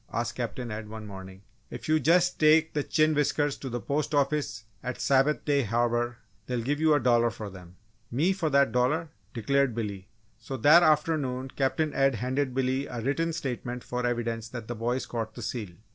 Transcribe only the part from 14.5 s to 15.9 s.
the boy caught the seal.